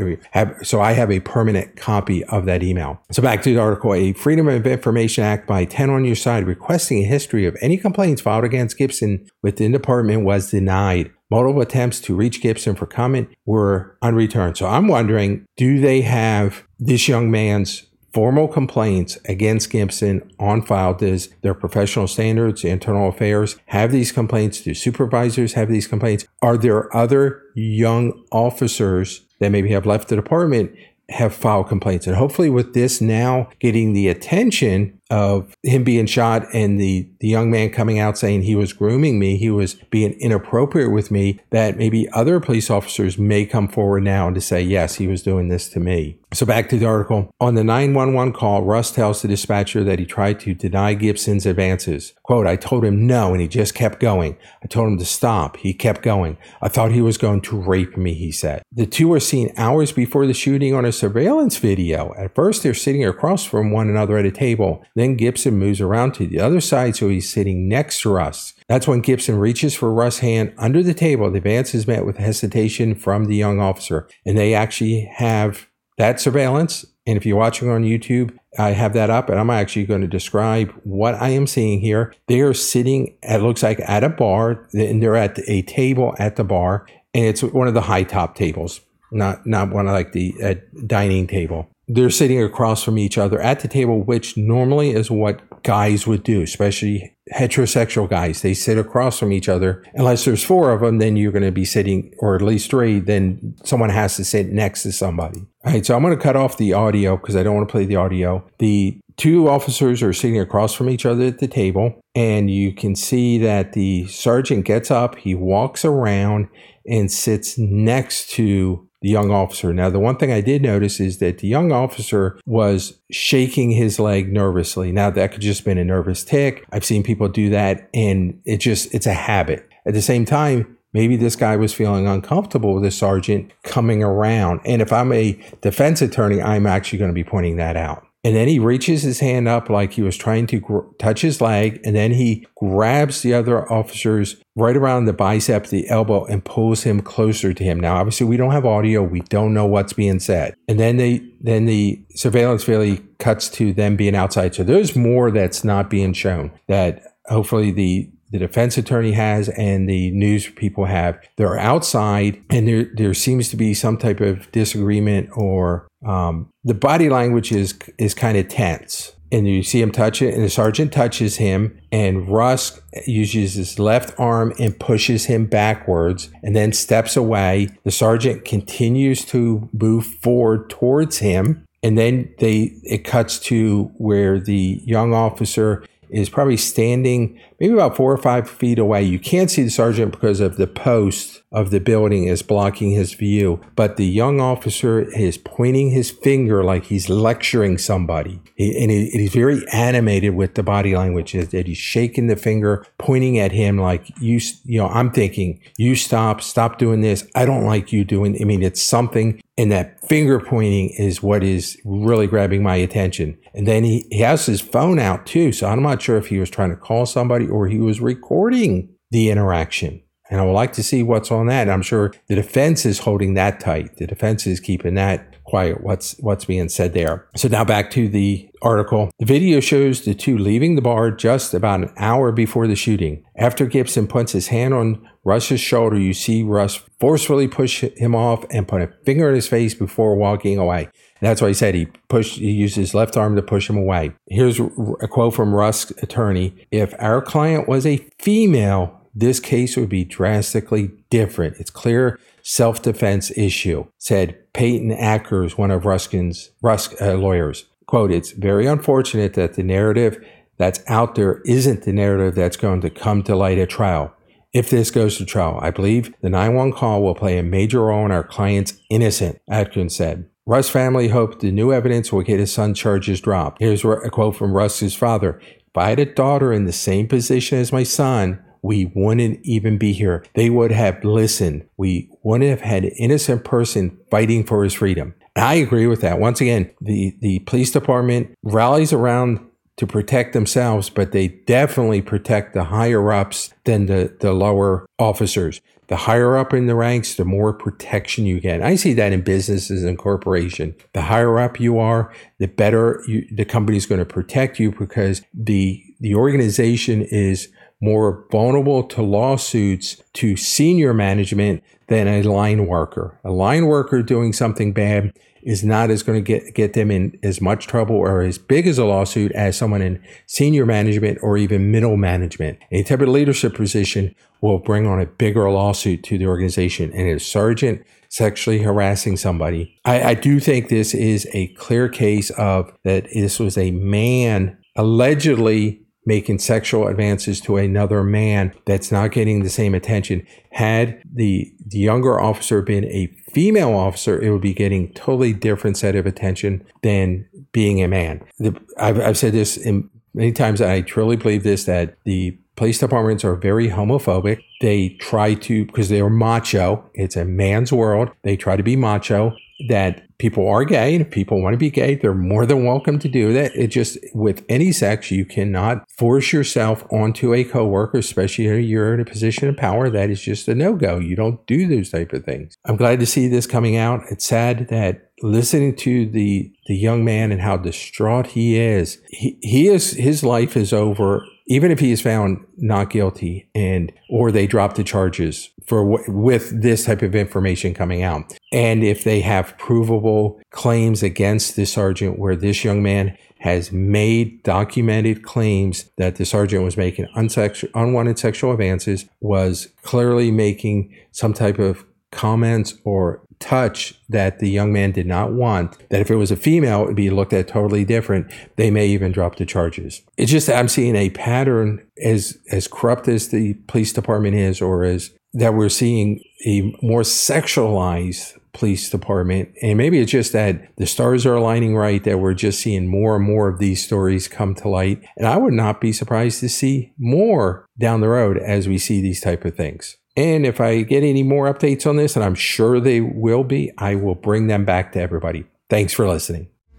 So 0.62 0.80
I 0.80 0.92
have 0.92 1.10
a 1.10 1.20
permanent 1.20 1.76
copy 1.76 2.24
of 2.24 2.46
that 2.46 2.62
email. 2.62 3.02
So 3.12 3.22
back 3.22 3.42
to 3.42 3.52
the 3.52 3.60
article. 3.60 3.92
A 3.92 4.14
Freedom 4.14 4.48
of 4.48 4.66
Information 4.66 5.24
Act 5.24 5.46
by 5.46 5.66
10 5.66 5.90
on 5.90 6.06
your 6.06 6.16
side 6.16 6.46
requesting 6.46 7.04
a 7.04 7.06
history 7.06 7.44
of 7.44 7.54
any 7.60 7.76
complaints 7.76 8.22
filed 8.22 8.44
against 8.44 8.78
Gibson 8.78 9.26
within 9.42 9.72
the 9.72 9.78
department 9.78 10.24
was 10.24 10.50
denied. 10.50 11.12
Multiple 11.30 11.62
attempts 11.62 12.00
to 12.00 12.14
reach 12.14 12.40
Gibson 12.40 12.76
for 12.76 12.86
comment 12.86 13.28
were 13.44 13.98
unreturned. 14.02 14.56
So 14.56 14.66
I'm 14.66 14.88
wondering, 14.88 15.44
do 15.56 15.80
they 15.80 16.00
have 16.00 16.64
this 16.78 17.08
young 17.08 17.30
man's 17.30 17.86
formal 18.14 18.46
complaints 18.46 19.18
against 19.24 19.70
Gibson 19.70 20.30
on 20.38 20.62
file. 20.62 20.94
Does 20.94 21.28
their 21.42 21.52
professional 21.52 22.06
standards, 22.06 22.64
internal 22.64 23.08
affairs 23.08 23.56
have 23.66 23.90
these 23.90 24.12
complaints? 24.12 24.62
Do 24.62 24.72
supervisors 24.72 25.54
have 25.54 25.68
these 25.68 25.88
complaints? 25.88 26.24
Are 26.40 26.56
there 26.56 26.94
other 26.96 27.42
young 27.56 28.24
officers 28.30 29.26
that 29.40 29.50
maybe 29.50 29.72
have 29.72 29.84
left 29.84 30.08
the 30.08 30.16
department 30.16 30.72
have 31.10 31.34
filed 31.34 31.68
complaints? 31.68 32.06
And 32.06 32.16
hopefully, 32.16 32.48
with 32.48 32.72
this 32.72 33.00
now 33.00 33.50
getting 33.58 33.92
the 33.92 34.08
attention 34.08 35.00
of 35.10 35.54
him 35.62 35.84
being 35.84 36.06
shot 36.06 36.46
and 36.54 36.80
the, 36.80 37.08
the 37.20 37.28
young 37.28 37.50
man 37.50 37.70
coming 37.70 37.98
out 37.98 38.16
saying 38.16 38.42
he 38.42 38.54
was 38.54 38.72
grooming 38.72 39.18
me, 39.18 39.36
he 39.36 39.50
was 39.50 39.74
being 39.90 40.12
inappropriate 40.20 40.92
with 40.92 41.10
me, 41.10 41.40
that 41.50 41.76
maybe 41.76 42.08
other 42.12 42.40
police 42.40 42.70
officers 42.70 43.18
may 43.18 43.44
come 43.44 43.68
forward 43.68 44.02
now 44.02 44.26
and 44.26 44.34
to 44.34 44.40
say, 44.40 44.62
yes, 44.62 44.96
he 44.96 45.06
was 45.06 45.22
doing 45.22 45.48
this 45.48 45.68
to 45.68 45.80
me. 45.80 46.18
So 46.34 46.44
back 46.44 46.68
to 46.70 46.78
the 46.78 46.86
article. 46.86 47.30
On 47.40 47.54
the 47.54 47.62
911 47.62 48.32
call, 48.32 48.64
Russ 48.64 48.90
tells 48.90 49.22
the 49.22 49.28
dispatcher 49.28 49.84
that 49.84 50.00
he 50.00 50.04
tried 50.04 50.40
to 50.40 50.52
deny 50.52 50.94
Gibson's 50.94 51.46
advances. 51.46 52.12
Quote, 52.24 52.48
I 52.48 52.56
told 52.56 52.84
him 52.84 53.06
no, 53.06 53.30
and 53.32 53.40
he 53.40 53.46
just 53.46 53.74
kept 53.74 54.00
going. 54.00 54.36
I 54.62 54.66
told 54.66 54.88
him 54.88 54.98
to 54.98 55.04
stop. 55.04 55.58
He 55.58 55.72
kept 55.72 56.02
going. 56.02 56.36
I 56.60 56.68
thought 56.68 56.90
he 56.90 57.00
was 57.00 57.18
going 57.18 57.42
to 57.42 57.56
rape 57.56 57.96
me, 57.96 58.14
he 58.14 58.32
said. 58.32 58.62
The 58.72 58.86
two 58.86 59.08
were 59.08 59.20
seen 59.20 59.52
hours 59.56 59.92
before 59.92 60.26
the 60.26 60.34
shooting 60.34 60.74
on 60.74 60.84
a 60.84 60.90
surveillance 60.90 61.58
video. 61.58 62.12
At 62.18 62.34
first, 62.34 62.64
they're 62.64 62.74
sitting 62.74 63.04
across 63.04 63.44
from 63.44 63.70
one 63.70 63.88
another 63.88 64.18
at 64.18 64.26
a 64.26 64.32
table. 64.32 64.84
Then 64.94 65.16
Gibson 65.16 65.58
moves 65.58 65.80
around 65.80 66.14
to 66.14 66.26
the 66.26 66.40
other 66.40 66.60
side, 66.60 66.96
so 66.96 67.08
he's 67.08 67.28
sitting 67.28 67.68
next 67.68 68.02
to 68.02 68.10
Russ. 68.10 68.54
That's 68.68 68.86
when 68.86 69.00
Gibson 69.00 69.38
reaches 69.38 69.74
for 69.74 69.92
Russ' 69.92 70.20
hand 70.20 70.54
under 70.56 70.82
the 70.82 70.94
table. 70.94 71.30
The 71.30 71.38
advance 71.38 71.74
is 71.74 71.86
met 71.86 72.06
with 72.06 72.16
hesitation 72.16 72.94
from 72.94 73.24
the 73.24 73.36
young 73.36 73.60
officer, 73.60 74.08
and 74.24 74.38
they 74.38 74.54
actually 74.54 75.10
have 75.16 75.68
that 75.98 76.20
surveillance. 76.20 76.84
And 77.06 77.16
if 77.16 77.26
you're 77.26 77.36
watching 77.36 77.68
on 77.68 77.84
YouTube, 77.84 78.36
I 78.58 78.70
have 78.70 78.92
that 78.94 79.10
up 79.10 79.28
and 79.28 79.38
I'm 79.38 79.50
actually 79.50 79.84
going 79.84 80.00
to 80.00 80.06
describe 80.06 80.72
what 80.84 81.14
I 81.14 81.30
am 81.30 81.46
seeing 81.46 81.80
here. 81.80 82.14
They 82.28 82.40
are 82.40 82.54
sitting, 82.54 83.16
it 83.22 83.42
looks 83.42 83.62
like 83.62 83.80
at 83.80 84.04
a 84.04 84.08
bar 84.08 84.66
and 84.72 85.02
they're 85.02 85.16
at 85.16 85.38
a 85.48 85.62
table 85.62 86.14
at 86.18 86.36
the 86.36 86.44
bar 86.44 86.86
and 87.12 87.24
it's 87.26 87.42
one 87.42 87.68
of 87.68 87.74
the 87.74 87.82
high 87.82 88.04
top 88.04 88.34
tables, 88.36 88.80
not, 89.12 89.46
not 89.46 89.70
one 89.70 89.86
like 89.86 90.12
the 90.12 90.34
uh, 90.42 90.54
dining 90.86 91.26
table. 91.26 91.68
They're 91.86 92.10
sitting 92.10 92.42
across 92.42 92.82
from 92.82 92.98
each 92.98 93.18
other 93.18 93.40
at 93.40 93.60
the 93.60 93.68
table, 93.68 94.02
which 94.02 94.36
normally 94.36 94.90
is 94.90 95.10
what 95.10 95.62
guys 95.62 96.06
would 96.06 96.22
do, 96.22 96.42
especially 96.42 97.14
heterosexual 97.34 98.08
guys. 98.08 98.42
They 98.42 98.54
sit 98.54 98.78
across 98.78 99.18
from 99.18 99.32
each 99.32 99.48
other. 99.48 99.82
Unless 99.94 100.24
there's 100.24 100.44
four 100.44 100.72
of 100.72 100.80
them, 100.80 100.98
then 100.98 101.16
you're 101.16 101.32
going 101.32 101.44
to 101.44 101.52
be 101.52 101.64
sitting, 101.64 102.14
or 102.18 102.36
at 102.36 102.42
least 102.42 102.70
three, 102.70 103.00
then 103.00 103.54
someone 103.64 103.90
has 103.90 104.16
to 104.16 104.24
sit 104.24 104.48
next 104.48 104.82
to 104.82 104.92
somebody. 104.92 105.40
All 105.64 105.72
right, 105.72 105.84
so 105.84 105.96
I'm 105.96 106.02
going 106.02 106.16
to 106.16 106.22
cut 106.22 106.36
off 106.36 106.58
the 106.58 106.72
audio 106.72 107.16
because 107.16 107.36
I 107.36 107.42
don't 107.42 107.54
want 107.54 107.68
to 107.68 107.72
play 107.72 107.84
the 107.84 107.96
audio. 107.96 108.46
The 108.58 108.98
two 109.16 109.48
officers 109.48 110.02
are 110.02 110.12
sitting 110.12 110.40
across 110.40 110.74
from 110.74 110.90
each 110.90 111.06
other 111.06 111.24
at 111.24 111.38
the 111.38 111.48
table, 111.48 112.00
and 112.14 112.50
you 112.50 112.72
can 112.72 112.94
see 112.94 113.38
that 113.38 113.72
the 113.72 114.06
sergeant 114.08 114.64
gets 114.64 114.90
up, 114.90 115.16
he 115.16 115.34
walks 115.34 115.84
around 115.84 116.48
and 116.86 117.10
sits 117.10 117.56
next 117.56 118.30
to 118.32 118.86
the 119.04 119.10
young 119.10 119.30
officer. 119.30 119.74
Now, 119.74 119.90
the 119.90 120.00
one 120.00 120.16
thing 120.16 120.32
I 120.32 120.40
did 120.40 120.62
notice 120.62 120.98
is 120.98 121.18
that 121.18 121.38
the 121.38 121.46
young 121.46 121.72
officer 121.72 122.40
was 122.46 122.98
shaking 123.10 123.70
his 123.70 124.00
leg 124.00 124.32
nervously. 124.32 124.92
Now, 124.92 125.10
that 125.10 125.30
could 125.30 125.42
just 125.42 125.62
been 125.62 125.76
a 125.76 125.84
nervous 125.84 126.24
tick. 126.24 126.64
I've 126.72 126.86
seen 126.86 127.02
people 127.02 127.28
do 127.28 127.50
that, 127.50 127.90
and 127.92 128.40
it 128.46 128.60
just 128.60 128.94
it's 128.94 129.06
a 129.06 129.12
habit. 129.12 129.68
At 129.84 129.92
the 129.92 130.00
same 130.00 130.24
time, 130.24 130.78
maybe 130.94 131.16
this 131.16 131.36
guy 131.36 131.54
was 131.56 131.74
feeling 131.74 132.06
uncomfortable 132.06 132.72
with 132.72 132.82
the 132.82 132.90
sergeant 132.90 133.52
coming 133.62 134.02
around. 134.02 134.62
And 134.64 134.80
if 134.80 134.90
I'm 134.90 135.12
a 135.12 135.38
defense 135.60 136.00
attorney, 136.00 136.40
I'm 136.40 136.66
actually 136.66 136.98
going 136.98 137.10
to 137.10 137.14
be 137.14 137.24
pointing 137.24 137.56
that 137.56 137.76
out. 137.76 138.06
And 138.24 138.34
then 138.34 138.48
he 138.48 138.58
reaches 138.58 139.02
his 139.02 139.20
hand 139.20 139.46
up 139.46 139.68
like 139.68 139.92
he 139.92 140.02
was 140.02 140.16
trying 140.16 140.46
to 140.48 140.58
gr- 140.58 140.80
touch 140.98 141.20
his 141.20 141.40
leg. 141.40 141.80
And 141.84 141.94
then 141.94 142.12
he 142.12 142.46
grabs 142.56 143.20
the 143.20 143.34
other 143.34 143.70
officers 143.70 144.36
right 144.56 144.76
around 144.76 145.04
the 145.04 145.12
bicep, 145.12 145.66
the 145.66 145.88
elbow, 145.88 146.24
and 146.24 146.44
pulls 146.44 146.84
him 146.84 147.02
closer 147.02 147.52
to 147.52 147.62
him. 147.62 147.78
Now, 147.78 147.96
obviously, 147.96 148.26
we 148.26 148.38
don't 148.38 148.52
have 148.52 148.64
audio. 148.64 149.02
We 149.02 149.20
don't 149.20 149.52
know 149.52 149.66
what's 149.66 149.92
being 149.92 150.20
said. 150.20 150.54
And 150.66 150.80
then 150.80 150.96
they, 150.96 151.22
then 151.40 151.66
the 151.66 152.02
surveillance 152.14 152.66
really 152.66 153.02
cuts 153.18 153.48
to 153.50 153.74
them 153.74 153.96
being 153.96 154.16
outside. 154.16 154.54
So 154.54 154.64
there's 154.64 154.96
more 154.96 155.30
that's 155.30 155.62
not 155.62 155.90
being 155.90 156.14
shown 156.14 156.50
that 156.66 157.16
hopefully 157.26 157.70
the 157.70 158.10
the 158.30 158.40
defense 158.40 158.76
attorney 158.76 159.12
has 159.12 159.48
and 159.50 159.88
the 159.88 160.10
news 160.10 160.48
people 160.50 160.86
have. 160.86 161.20
They're 161.36 161.56
outside, 161.56 162.42
and 162.50 162.66
there 162.66 162.86
there 162.92 163.14
seems 163.14 163.48
to 163.50 163.56
be 163.56 163.74
some 163.74 163.96
type 163.96 164.20
of 164.20 164.50
disagreement 164.50 165.30
or 165.36 165.86
um, 166.04 166.50
the 166.64 166.74
body 166.74 167.08
language 167.08 167.52
is 167.52 167.74
is 167.98 168.14
kind 168.14 168.36
of 168.36 168.48
tense. 168.48 169.12
And 169.32 169.48
you 169.48 169.64
see 169.64 169.82
him 169.82 169.90
touch 169.90 170.22
it, 170.22 170.32
and 170.32 170.44
the 170.44 170.50
sergeant 170.50 170.92
touches 170.92 171.36
him, 171.36 171.76
and 171.90 172.28
Rusk 172.28 172.80
uses 173.04 173.54
his 173.54 173.78
left 173.80 174.14
arm 174.16 174.52
and 174.60 174.78
pushes 174.78 175.24
him 175.24 175.46
backwards, 175.46 176.30
and 176.44 176.54
then 176.54 176.72
steps 176.72 177.16
away. 177.16 177.70
The 177.82 177.90
sergeant 177.90 178.44
continues 178.44 179.24
to 179.26 179.68
move 179.72 180.06
forward 180.06 180.70
towards 180.70 181.18
him, 181.18 181.66
and 181.82 181.98
then 181.98 182.32
they 182.38 182.76
it 182.84 183.04
cuts 183.04 183.40
to 183.40 183.90
where 183.96 184.38
the 184.38 184.80
young 184.84 185.12
officer 185.12 185.84
is 186.10 186.28
probably 186.28 186.56
standing 186.56 187.40
maybe 187.60 187.72
about 187.72 187.96
four 187.96 188.12
or 188.12 188.18
five 188.18 188.48
feet 188.48 188.78
away. 188.78 189.02
You 189.02 189.18
can't 189.18 189.50
see 189.50 189.62
the 189.62 189.70
sergeant 189.70 190.12
because 190.12 190.40
of 190.40 190.56
the 190.56 190.66
post 190.66 191.42
of 191.52 191.70
the 191.70 191.78
building 191.78 192.24
is 192.24 192.42
blocking 192.42 192.90
his 192.90 193.14
view, 193.14 193.60
but 193.76 193.96
the 193.96 194.06
young 194.06 194.40
officer 194.40 195.00
is 195.00 195.38
pointing 195.38 195.90
his 195.90 196.10
finger 196.10 196.64
like 196.64 196.84
he's 196.86 197.08
lecturing 197.08 197.78
somebody. 197.78 198.40
He, 198.56 198.76
and 198.82 198.90
he, 198.90 199.08
he's 199.10 199.32
very 199.32 199.64
animated 199.72 200.34
with 200.34 200.54
the 200.54 200.64
body 200.64 200.96
language 200.96 201.32
that 201.32 201.66
he's 201.66 201.78
shaking 201.78 202.26
the 202.26 202.36
finger, 202.36 202.84
pointing 202.98 203.38
at 203.38 203.52
him 203.52 203.78
like 203.78 204.10
you, 204.20 204.40
you 204.64 204.78
know, 204.78 204.88
I'm 204.88 205.12
thinking, 205.12 205.60
you 205.78 205.94
stop, 205.94 206.42
stop 206.42 206.78
doing 206.78 207.02
this. 207.02 207.26
I 207.36 207.46
don't 207.46 207.64
like 207.64 207.92
you 207.92 208.04
doing, 208.04 208.36
I 208.40 208.44
mean, 208.44 208.62
it's 208.62 208.82
something 208.82 209.40
and 209.56 209.70
that 209.70 210.00
finger 210.08 210.40
pointing 210.40 210.90
is 210.98 211.22
what 211.22 211.44
is 211.44 211.80
really 211.84 212.26
grabbing 212.26 212.62
my 212.62 212.74
attention. 212.74 213.38
And 213.54 213.68
then 213.68 213.84
he, 213.84 214.04
he 214.10 214.18
has 214.20 214.46
his 214.46 214.60
phone 214.60 214.98
out 214.98 215.26
too. 215.26 215.52
So 215.52 215.68
I'm 215.68 215.82
not 215.82 216.02
sure 216.02 216.16
if 216.16 216.26
he 216.26 216.38
was 216.38 216.50
trying 216.50 216.70
to 216.70 216.76
call 216.76 217.06
somebody 217.06 217.43
or 217.48 217.68
he 217.68 217.78
was 217.78 218.00
recording 218.00 218.90
the 219.10 219.30
interaction. 219.30 220.02
And 220.30 220.40
I 220.40 220.44
would 220.44 220.52
like 220.52 220.72
to 220.74 220.82
see 220.82 221.02
what's 221.02 221.30
on 221.30 221.46
that. 221.48 221.68
I'm 221.68 221.82
sure 221.82 222.12
the 222.28 222.34
defense 222.34 222.86
is 222.86 223.00
holding 223.00 223.34
that 223.34 223.60
tight. 223.60 223.96
The 223.96 224.06
defense 224.06 224.46
is 224.46 224.58
keeping 224.58 224.94
that 224.94 225.42
quiet. 225.44 225.82
What's 225.82 226.16
what's 226.18 226.46
being 226.46 226.68
said 226.68 226.94
there. 226.94 227.26
So 227.36 227.48
now 227.48 227.64
back 227.64 227.90
to 227.92 228.08
the 228.08 228.50
article. 228.62 229.10
The 229.18 229.26
video 229.26 229.60
shows 229.60 230.04
the 230.04 230.14
two 230.14 230.38
leaving 230.38 230.74
the 230.74 230.82
bar 230.82 231.10
just 231.10 231.52
about 231.52 231.80
an 231.80 231.92
hour 231.98 232.32
before 232.32 232.66
the 232.66 232.74
shooting. 232.74 233.22
After 233.36 233.66
Gibson 233.66 234.06
puts 234.06 234.32
his 234.32 234.48
hand 234.48 234.72
on 234.72 235.06
Russ's 235.22 235.60
shoulder, 235.60 235.98
you 235.98 236.14
see 236.14 236.42
Russ 236.42 236.76
forcefully 236.98 237.46
push 237.46 237.82
him 237.82 238.14
off 238.14 238.44
and 238.50 238.66
put 238.66 238.82
a 238.82 238.92
finger 239.04 239.28
in 239.28 239.34
his 239.34 239.48
face 239.48 239.74
before 239.74 240.16
walking 240.16 240.58
away. 240.58 240.88
That's 241.20 241.40
why 241.40 241.48
he 241.48 241.54
said 241.54 241.74
he 241.74 241.86
pushed, 242.08 242.38
he 242.38 242.50
used 242.50 242.76
his 242.76 242.94
left 242.94 243.16
arm 243.16 243.36
to 243.36 243.42
push 243.42 243.68
him 243.68 243.78
away. 243.78 244.12
Here's 244.28 244.60
a 244.60 245.08
quote 245.08 245.34
from 245.34 245.54
Russ's 245.54 245.96
attorney. 246.02 246.66
If 246.70 246.94
our 246.98 247.22
client 247.22 247.68
was 247.68 247.86
a 247.86 248.06
female, 248.18 249.03
this 249.14 249.40
case 249.40 249.76
would 249.76 249.88
be 249.88 250.04
drastically 250.04 250.90
different. 251.10 251.58
It's 251.58 251.70
clear 251.70 252.18
self-defense 252.42 253.36
issue, 253.36 253.86
said 253.98 254.36
Peyton 254.52 254.90
Ackers, 254.90 255.56
one 255.56 255.70
of 255.70 255.84
Ruskin's 255.84 256.50
Rusk 256.62 257.00
uh, 257.00 257.14
lawyers. 257.14 257.66
Quote, 257.86 258.10
it's 258.10 258.32
very 258.32 258.66
unfortunate 258.66 259.34
that 259.34 259.54
the 259.54 259.62
narrative 259.62 260.24
that's 260.56 260.80
out 260.88 261.14
there 261.14 261.42
isn't 261.46 261.82
the 261.82 261.92
narrative 261.92 262.34
that's 262.34 262.56
going 262.56 262.80
to 262.80 262.90
come 262.90 263.22
to 263.24 263.36
light 263.36 263.58
at 263.58 263.70
trial. 263.70 264.14
If 264.52 264.70
this 264.70 264.90
goes 264.90 265.18
to 265.18 265.24
trial, 265.24 265.58
I 265.60 265.70
believe 265.70 266.14
the 266.20 266.30
911 266.30 266.78
call 266.78 267.02
will 267.02 267.14
play 267.14 267.38
a 267.38 267.42
major 267.42 267.80
role 267.80 268.04
in 268.04 268.12
our 268.12 268.22
client's 268.22 268.74
innocent, 268.88 269.40
Atkins 269.48 269.96
said. 269.96 270.28
Russ' 270.46 270.68
family 270.68 271.08
hoped 271.08 271.40
the 271.40 271.50
new 271.50 271.72
evidence 271.72 272.12
will 272.12 272.22
get 272.22 272.38
his 272.38 272.52
son's 272.52 272.78
charges 272.78 273.20
dropped. 273.20 273.60
Here's 273.60 273.84
a 273.84 274.10
quote 274.10 274.36
from 274.36 274.52
Russ's 274.52 274.94
father. 274.94 275.40
If 275.40 275.76
I 275.76 275.88
had 275.88 275.98
a 275.98 276.04
daughter 276.04 276.52
in 276.52 276.66
the 276.66 276.72
same 276.72 277.08
position 277.08 277.58
as 277.58 277.72
my 277.72 277.82
son, 277.82 278.44
we 278.64 278.90
wouldn't 278.94 279.40
even 279.42 279.76
be 279.76 279.92
here. 279.92 280.24
They 280.32 280.48
would 280.48 280.72
have 280.72 281.04
listened. 281.04 281.68
We 281.76 282.08
wouldn't 282.22 282.48
have 282.48 282.62
had 282.62 282.84
an 282.84 282.92
innocent 282.98 283.44
person 283.44 283.98
fighting 284.10 284.42
for 284.42 284.64
his 284.64 284.72
freedom. 284.72 285.14
And 285.36 285.44
I 285.44 285.54
agree 285.54 285.86
with 285.86 286.00
that. 286.00 286.18
Once 286.18 286.40
again, 286.40 286.70
the, 286.80 287.14
the 287.20 287.40
police 287.40 287.70
department 287.70 288.34
rallies 288.42 288.90
around 288.90 289.46
to 289.76 289.86
protect 289.86 290.32
themselves, 290.32 290.88
but 290.88 291.12
they 291.12 291.28
definitely 291.28 292.00
protect 292.00 292.54
the 292.54 292.64
higher 292.64 293.12
ups 293.12 293.52
than 293.64 293.84
the, 293.84 294.16
the 294.20 294.32
lower 294.32 294.86
officers. 294.98 295.60
The 295.88 295.96
higher 295.96 296.38
up 296.38 296.54
in 296.54 296.64
the 296.64 296.74
ranks, 296.74 297.16
the 297.16 297.26
more 297.26 297.52
protection 297.52 298.24
you 298.24 298.40
get. 298.40 298.62
I 298.62 298.76
see 298.76 298.94
that 298.94 299.12
in 299.12 299.20
businesses 299.20 299.84
and 299.84 299.98
corporation. 299.98 300.74
The 300.94 301.02
higher 301.02 301.38
up 301.38 301.60
you 301.60 301.78
are, 301.78 302.10
the 302.38 302.46
better 302.46 303.02
you, 303.06 303.28
the 303.30 303.44
company 303.44 303.76
is 303.76 303.84
going 303.84 303.98
to 303.98 304.06
protect 304.06 304.58
you 304.58 304.72
because 304.72 305.20
the 305.34 305.84
the 306.00 306.14
organization 306.14 307.02
is 307.02 307.48
more 307.84 308.24
vulnerable 308.32 308.82
to 308.82 309.02
lawsuits 309.02 310.02
to 310.14 310.36
senior 310.36 310.94
management 310.94 311.62
than 311.88 312.08
a 312.08 312.22
line 312.22 312.66
worker. 312.66 313.18
A 313.24 313.30
line 313.30 313.66
worker 313.66 314.02
doing 314.02 314.32
something 314.32 314.72
bad 314.72 315.12
is 315.42 315.62
not 315.62 315.90
as 315.90 316.02
going 316.02 316.24
to 316.24 316.26
get, 316.26 316.54
get 316.54 316.72
them 316.72 316.90
in 316.90 317.18
as 317.22 317.40
much 317.40 317.66
trouble 317.66 317.96
or 317.96 318.22
as 318.22 318.38
big 318.38 318.66
as 318.66 318.78
a 318.78 318.84
lawsuit 318.84 319.30
as 319.32 319.56
someone 319.56 319.82
in 319.82 320.02
senior 320.26 320.64
management 320.64 321.18
or 321.20 321.36
even 321.36 321.70
middle 321.70 321.98
management. 321.98 322.58
A 322.72 322.82
type 322.82 323.02
of 323.02 323.08
leadership 323.08 323.54
position 323.54 324.14
will 324.40 324.58
bring 324.58 324.86
on 324.86 325.00
a 325.00 325.06
bigger 325.06 325.50
lawsuit 325.50 326.02
to 326.04 326.16
the 326.16 326.26
organization. 326.26 326.90
And 326.94 327.08
a 327.08 327.20
sergeant 327.20 327.84
sexually 328.08 328.60
harassing 328.60 329.18
somebody, 329.18 329.78
I, 329.84 330.02
I 330.02 330.14
do 330.14 330.40
think 330.40 330.68
this 330.68 330.94
is 330.94 331.28
a 331.34 331.48
clear 331.48 331.90
case 331.90 332.30
of 332.30 332.72
that 332.84 333.08
this 333.12 333.38
was 333.38 333.58
a 333.58 333.72
man 333.72 334.56
allegedly 334.76 335.83
making 336.06 336.38
sexual 336.38 336.86
advances 336.86 337.40
to 337.40 337.56
another 337.56 338.02
man 338.02 338.52
that's 338.66 338.92
not 338.92 339.10
getting 339.10 339.42
the 339.42 339.50
same 339.50 339.74
attention. 339.74 340.26
Had 340.52 341.02
the, 341.10 341.52
the 341.66 341.78
younger 341.78 342.20
officer 342.20 342.62
been 342.62 342.84
a 342.86 343.06
female 343.32 343.74
officer, 343.74 344.20
it 344.20 344.30
would 344.30 344.42
be 344.42 344.54
getting 344.54 344.92
totally 344.92 345.32
different 345.32 345.76
set 345.76 345.96
of 345.96 346.06
attention 346.06 346.64
than 346.82 347.26
being 347.52 347.82
a 347.82 347.88
man. 347.88 348.22
The, 348.38 348.54
I've, 348.78 349.00
I've 349.00 349.18
said 349.18 349.32
this 349.32 349.56
in, 349.56 349.88
many 350.14 350.32
times. 350.32 350.60
I 350.60 350.80
truly 350.80 351.16
believe 351.16 351.42
this 351.42 351.64
that 351.64 351.96
the 352.04 352.38
police 352.56 352.78
departments 352.78 353.24
are 353.24 353.34
very 353.34 353.68
homophobic. 353.68 354.40
They 354.60 354.90
try 355.00 355.34
to 355.34 355.66
because 355.66 355.88
they 355.88 356.00
are 356.00 356.10
macho. 356.10 356.88
It's 356.94 357.16
a 357.16 357.24
man's 357.24 357.72
world. 357.72 358.10
They 358.22 358.36
try 358.36 358.56
to 358.56 358.62
be 358.62 358.76
macho 358.76 359.34
that 359.68 360.02
people 360.24 360.48
are 360.48 360.64
gay 360.64 360.94
and 360.94 361.04
if 361.04 361.10
people 361.10 361.42
want 361.42 361.52
to 361.52 361.58
be 361.58 361.68
gay 361.68 361.94
they're 361.94 362.14
more 362.14 362.46
than 362.46 362.64
welcome 362.64 362.98
to 362.98 363.08
do 363.08 363.34
that. 363.34 363.54
It 363.54 363.66
just 363.66 363.98
with 364.14 364.42
any 364.48 364.72
sex 364.72 365.10
you 365.10 365.26
cannot 365.26 365.84
force 365.90 366.32
yourself 366.32 366.82
onto 366.90 367.34
a 367.34 367.44
coworker 367.44 367.98
especially 367.98 368.46
if 368.46 368.64
you're 368.64 368.94
in 368.94 369.00
a 369.00 369.04
position 369.04 369.50
of 369.50 369.58
power 369.58 369.90
that 369.90 370.08
is 370.08 370.22
just 370.22 370.48
a 370.48 370.54
no-go. 370.54 370.98
You 370.98 371.14
don't 371.14 371.46
do 371.46 371.68
those 371.68 371.90
type 371.90 372.14
of 372.14 372.24
things. 372.24 372.56
I'm 372.64 372.76
glad 372.76 373.00
to 373.00 373.06
see 373.06 373.28
this 373.28 373.46
coming 373.46 373.76
out. 373.76 374.00
It's 374.10 374.24
sad 374.24 374.68
that 374.68 375.10
listening 375.22 375.76
to 375.76 376.06
the 376.06 376.50
the 376.68 376.74
young 376.74 377.04
man 377.04 377.30
and 377.30 377.42
how 377.42 377.58
distraught 377.58 378.28
he 378.28 378.58
is 378.58 378.98
he, 379.08 379.38
he 379.42 379.68
is 379.68 379.92
his 379.92 380.24
life 380.24 380.56
is 380.56 380.72
over 380.72 381.24
even 381.46 381.70
if 381.70 381.78
he 381.78 381.92
is 381.92 382.00
found 382.00 382.44
not 382.56 382.90
guilty 382.90 383.48
and 383.54 383.92
or 384.08 384.32
they 384.32 384.46
drop 384.46 384.74
the 384.74 384.84
charges 384.84 385.50
for 385.66 385.84
with 386.08 386.62
this 386.62 386.84
type 386.84 387.02
of 387.02 387.14
information 387.14 387.74
coming 387.74 388.02
out 388.02 388.36
and 388.54 388.84
if 388.84 389.02
they 389.02 389.20
have 389.20 389.58
provable 389.58 390.40
claims 390.50 391.02
against 391.02 391.56
the 391.56 391.66
sergeant 391.66 392.20
where 392.20 392.36
this 392.36 392.62
young 392.62 392.84
man 392.84 393.18
has 393.40 393.72
made 393.72 394.40
documented 394.44 395.24
claims 395.24 395.90
that 395.98 396.16
the 396.16 396.24
sergeant 396.24 396.62
was 396.62 396.76
making 396.76 397.06
unsexu- 397.16 397.68
unwanted 397.74 398.16
sexual 398.16 398.52
advances 398.52 399.06
was 399.20 399.68
clearly 399.82 400.30
making 400.30 400.94
some 401.10 401.34
type 401.34 401.58
of 401.58 401.84
comments 402.12 402.74
or 402.84 403.20
touch 403.40 404.00
that 404.08 404.38
the 404.38 404.48
young 404.48 404.72
man 404.72 404.92
did 404.92 405.06
not 405.06 405.32
want, 405.32 405.76
that 405.88 406.00
if 406.00 406.08
it 406.08 406.14
was 406.14 406.30
a 406.30 406.36
female, 406.36 406.82
it 406.82 406.86
would 406.86 406.96
be 406.96 407.10
looked 407.10 407.32
at 407.32 407.48
totally 407.48 407.84
different. 407.84 408.30
They 408.54 408.70
may 408.70 408.86
even 408.86 409.10
drop 409.10 409.34
the 409.34 409.44
charges. 409.44 410.00
It's 410.16 410.30
just 410.30 410.46
that 410.46 410.56
I'm 410.56 410.68
seeing 410.68 410.94
a 410.94 411.10
pattern 411.10 411.84
as 412.00 412.38
as 412.52 412.68
corrupt 412.68 413.08
as 413.08 413.28
the 413.28 413.54
police 413.66 413.92
department 413.92 414.36
is, 414.36 414.62
or 414.62 414.84
as 414.84 415.10
that 415.34 415.54
we're 415.54 415.68
seeing 415.68 416.22
a 416.46 416.72
more 416.80 417.02
sexualized 417.02 418.38
police 418.54 418.88
department. 418.88 419.50
And 419.60 419.76
maybe 419.76 419.98
it's 419.98 420.12
just 420.12 420.32
that 420.32 420.74
the 420.76 420.86
stars 420.86 421.26
are 421.26 421.34
aligning 421.34 421.76
right, 421.76 422.02
that 422.04 422.20
we're 422.20 422.34
just 422.34 422.60
seeing 422.60 422.86
more 422.86 423.16
and 423.16 423.24
more 423.24 423.48
of 423.48 423.58
these 423.58 423.84
stories 423.84 424.28
come 424.28 424.54
to 424.56 424.68
light. 424.68 425.04
And 425.16 425.26
I 425.26 425.36
would 425.36 425.52
not 425.52 425.80
be 425.80 425.92
surprised 425.92 426.40
to 426.40 426.48
see 426.48 426.94
more 426.98 427.66
down 427.78 428.00
the 428.00 428.08
road 428.08 428.38
as 428.38 428.68
we 428.68 428.78
see 428.78 429.02
these 429.02 429.20
type 429.20 429.44
of 429.44 429.56
things. 429.56 429.96
And 430.16 430.46
if 430.46 430.60
I 430.60 430.82
get 430.82 431.02
any 431.02 431.24
more 431.24 431.52
updates 431.52 431.86
on 431.86 431.96
this, 431.96 432.14
and 432.14 432.24
I'm 432.24 432.36
sure 432.36 432.78
they 432.78 433.00
will 433.00 433.44
be, 433.44 433.72
I 433.78 433.96
will 433.96 434.14
bring 434.14 434.46
them 434.46 434.64
back 434.64 434.92
to 434.92 435.00
everybody. 435.00 435.44
Thanks 435.68 435.92
for 435.92 436.08
listening. 436.08 436.53